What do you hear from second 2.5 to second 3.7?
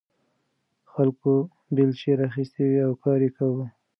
وې او کار یې کاوه.